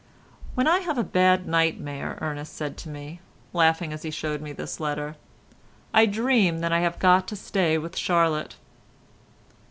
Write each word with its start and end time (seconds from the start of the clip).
"When 0.55 0.65
I 0.67 0.79
have 0.79 0.97
a 0.97 1.03
bad 1.03 1.45
nightmare," 1.47 2.15
said 2.17 2.25
Ernest 2.25 2.77
to 2.79 2.89
me, 2.89 3.19
laughing 3.53 3.93
as 3.93 4.01
he 4.01 4.09
showed 4.09 4.41
me 4.41 4.51
this 4.51 4.79
letter, 4.79 5.15
"I 5.93 6.07
dream 6.07 6.57
that 6.61 6.71
I 6.71 6.79
have 6.79 6.97
got 6.97 7.27
to 7.27 7.35
stay 7.35 7.77
with 7.77 7.95
Charlotte." 7.95 8.55